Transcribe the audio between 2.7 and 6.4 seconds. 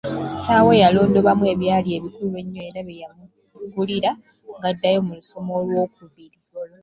bye yamugulira ng’addayo mu lusoma olw’okubiri.